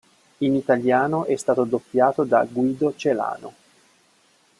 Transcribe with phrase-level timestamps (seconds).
[0.39, 3.53] In italiano è stato doppiato da Guido Celano.